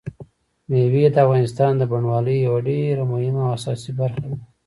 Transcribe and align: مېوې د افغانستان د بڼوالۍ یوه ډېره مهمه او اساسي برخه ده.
مېوې 0.69 1.03
د 1.13 1.15
افغانستان 1.25 1.71
د 1.77 1.83
بڼوالۍ 1.91 2.37
یوه 2.47 2.59
ډېره 2.67 3.03
مهمه 3.11 3.41
او 3.45 3.51
اساسي 3.57 3.91
برخه 3.99 4.25
ده. 4.31 4.37